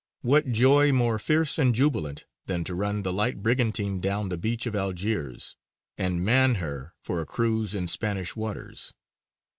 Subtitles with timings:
[0.23, 4.65] What joy more fierce and jubilant than to run the light brigantine down the beach
[4.65, 5.55] of Algiers
[5.95, 8.93] and man her for a cruise in Spanish waters?